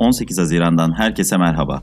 [0.00, 1.82] 18 Haziran'dan herkese merhaba.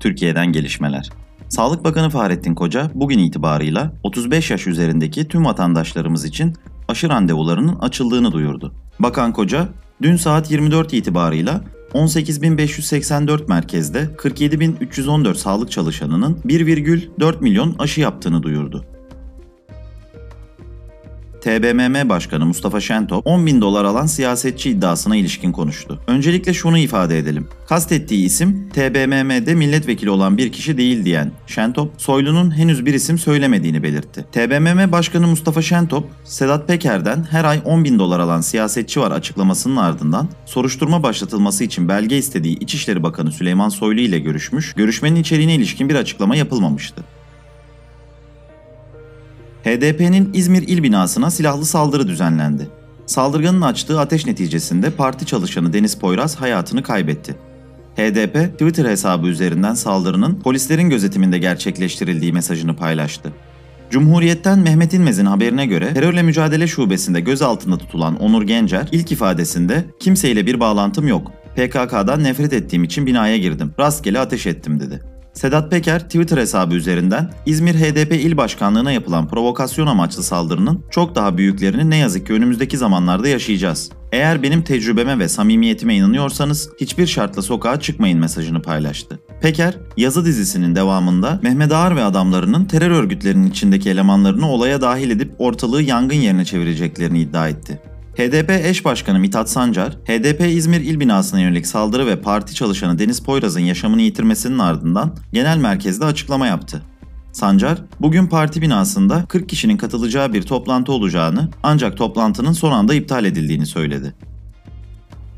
[0.00, 1.10] Türkiye'den gelişmeler.
[1.48, 6.54] Sağlık Bakanı Fahrettin Koca bugün itibarıyla 35 yaş üzerindeki tüm vatandaşlarımız için
[6.88, 8.74] aşı randevularının açıldığını duyurdu.
[8.98, 9.68] Bakan Koca,
[10.02, 18.95] dün saat 24 itibarıyla 18.584 merkezde 47.314 sağlık çalışanının 1,4 milyon aşı yaptığını duyurdu.
[21.46, 26.00] TBMM Başkanı Mustafa Şentop 10 bin dolar alan siyasetçi iddiasına ilişkin konuştu.
[26.06, 27.48] Öncelikle şunu ifade edelim.
[27.68, 33.82] Kastettiği isim TBMM'de milletvekili olan bir kişi değil diyen Şentop, Soylu'nun henüz bir isim söylemediğini
[33.82, 34.24] belirtti.
[34.32, 39.76] TBMM Başkanı Mustafa Şentop, Sedat Peker'den her ay 10 bin dolar alan siyasetçi var açıklamasının
[39.76, 45.88] ardından soruşturma başlatılması için belge istediği İçişleri Bakanı Süleyman Soylu ile görüşmüş, görüşmenin içeriğine ilişkin
[45.88, 47.04] bir açıklama yapılmamıştı.
[49.66, 52.68] HDP'nin İzmir il binasına silahlı saldırı düzenlendi.
[53.06, 57.36] Saldırganın açtığı ateş neticesinde parti çalışanı Deniz Poyraz hayatını kaybetti.
[57.96, 63.32] HDP Twitter hesabı üzerinden saldırının polislerin gözetiminde gerçekleştirildiği mesajını paylaştı.
[63.90, 70.46] Cumhuriyet'ten Mehmet İnmez'in haberine göre terörle mücadele şubesinde gözaltında tutulan Onur Gencer ilk ifadesinde kimseyle
[70.46, 71.32] bir bağlantım yok.
[71.56, 73.72] PKK'dan nefret ettiğim için binaya girdim.
[73.78, 75.15] Rastgele ateş ettim dedi.
[75.36, 81.38] Sedat Peker Twitter hesabı üzerinden İzmir HDP il başkanlığına yapılan provokasyon amaçlı saldırının çok daha
[81.38, 83.90] büyüklerini ne yazık ki önümüzdeki zamanlarda yaşayacağız.
[84.12, 89.20] Eğer benim tecrübeme ve samimiyetime inanıyorsanız hiçbir şartla sokağa çıkmayın mesajını paylaştı.
[89.40, 95.32] Peker, yazı dizisinin devamında Mehmet Ağar ve adamlarının terör örgütlerinin içindeki elemanlarını olaya dahil edip
[95.38, 97.80] ortalığı yangın yerine çevireceklerini iddia etti.
[98.16, 103.20] HDP eş başkanı Mithat Sancar, HDP İzmir il binasına yönelik saldırı ve parti çalışanı Deniz
[103.20, 106.82] Poyraz'ın yaşamını yitirmesinin ardından genel merkezde açıklama yaptı.
[107.32, 113.24] Sancar, bugün parti binasında 40 kişinin katılacağı bir toplantı olacağını ancak toplantının son anda iptal
[113.24, 114.14] edildiğini söyledi.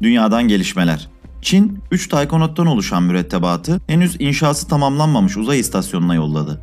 [0.02, 1.08] Dünyadan gelişmeler.
[1.42, 6.60] Çin, 3 taykonottan oluşan mürettebatı henüz inşası tamamlanmamış uzay istasyonuna yolladı.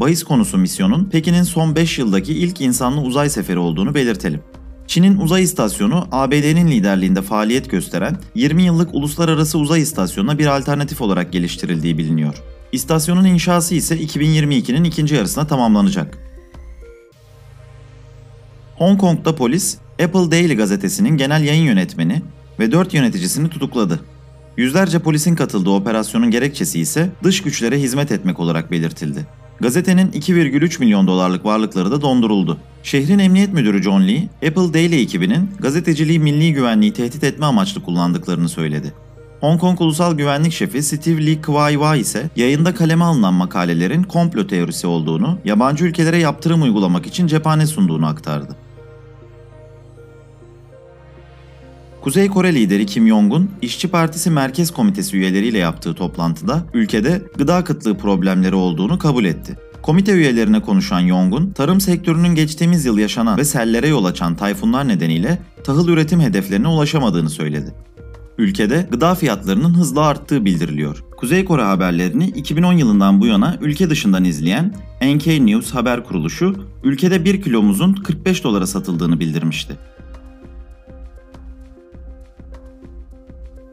[0.00, 4.42] Bahis konusu misyonun Pekin'in son 5 yıldaki ilk insanlı uzay seferi olduğunu belirtelim.
[4.88, 11.32] Çin'in uzay istasyonu ABD'nin liderliğinde faaliyet gösteren 20 yıllık uluslararası uzay istasyonuna bir alternatif olarak
[11.32, 12.42] geliştirildiği biliniyor.
[12.72, 16.18] İstasyonun inşası ise 2022'nin ikinci yarısına tamamlanacak.
[18.76, 22.22] Hong Kong'da polis, Apple Daily gazetesinin genel yayın yönetmeni
[22.58, 24.00] ve 4 yöneticisini tutukladı.
[24.56, 29.26] Yüzlerce polisin katıldığı operasyonun gerekçesi ise dış güçlere hizmet etmek olarak belirtildi.
[29.60, 32.58] Gazetenin 2,3 milyon dolarlık varlıkları da donduruldu.
[32.82, 38.48] Şehrin emniyet müdürü John Lee, Apple Daily ekibinin gazeteciliği milli güvenliği tehdit etme amaçlı kullandıklarını
[38.48, 38.92] söyledi.
[39.40, 44.46] Hong Kong Ulusal Güvenlik Şefi Steve Lee Kwai Wai ise yayında kaleme alınan makalelerin komplo
[44.46, 48.56] teorisi olduğunu, yabancı ülkelere yaptırım uygulamak için cephane sunduğunu aktardı.
[52.00, 57.98] Kuzey Kore lideri Kim Jong-un, İşçi Partisi Merkez Komitesi üyeleriyle yaptığı toplantıda ülkede gıda kıtlığı
[57.98, 59.58] problemleri olduğunu kabul etti.
[59.82, 65.38] Komite üyelerine konuşan Yong'un, tarım sektörünün geçtiğimiz yıl yaşanan ve sellere yol açan tayfunlar nedeniyle
[65.64, 67.74] tahıl üretim hedeflerine ulaşamadığını söyledi.
[68.38, 71.04] Ülkede gıda fiyatlarının hızla arttığı bildiriliyor.
[71.16, 77.24] Kuzey Kore haberlerini 2010 yılından bu yana ülke dışından izleyen NK News haber kuruluşu, ülkede
[77.24, 79.76] 1 kilomuzun 45 dolara satıldığını bildirmişti.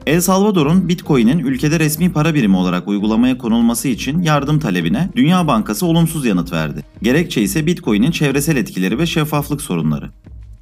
[0.06, 5.86] El Salvador'un Bitcoin'in ülkede resmi para birimi olarak uygulamaya konulması için yardım talebine Dünya Bankası
[5.86, 6.84] olumsuz yanıt verdi.
[7.02, 10.10] Gerekçe ise Bitcoin'in çevresel etkileri ve şeffaflık sorunları.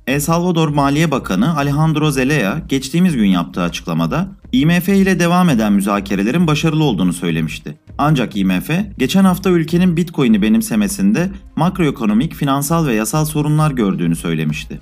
[0.07, 6.47] El Salvador Maliye Bakanı Alejandro Zelaya geçtiğimiz gün yaptığı açıklamada IMF ile devam eden müzakerelerin
[6.47, 7.77] başarılı olduğunu söylemişti.
[7.97, 14.79] Ancak IMF geçen hafta ülkenin Bitcoin'i benimsemesinde makroekonomik, finansal ve yasal sorunlar gördüğünü söylemişti.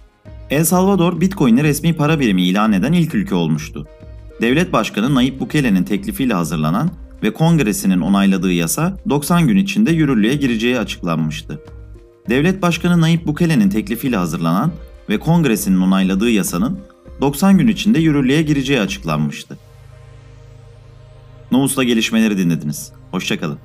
[0.49, 3.87] El Salvador Bitcoin'i resmi para birimi ilan eden ilk ülke olmuştu.
[4.41, 6.91] Devlet Başkanı Nayib Bukele'nin teklifiyle hazırlanan
[7.23, 11.61] ve kongresinin onayladığı yasa 90 gün içinde yürürlüğe gireceği açıklanmıştı.
[12.29, 14.71] Devlet Başkanı Nayib Bukele'nin teklifiyle hazırlanan
[15.09, 16.79] ve kongresinin onayladığı yasanın
[17.21, 19.57] 90 gün içinde yürürlüğe gireceği açıklanmıştı.
[21.51, 22.91] Novus'ta gelişmeleri dinlediniz.
[23.11, 23.57] Hoşçakalın.